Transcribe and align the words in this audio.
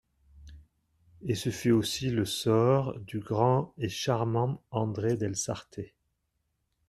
Et 1.21 1.35
ce 1.35 1.51
fut 1.51 1.69
aussi 1.69 2.09
le 2.09 2.25
sort 2.25 2.97
du 3.01 3.19
grand 3.19 3.71
et 3.77 3.87
charmant 3.87 4.63
André 4.71 5.15
del 5.15 5.35
Sarte. 5.35 5.79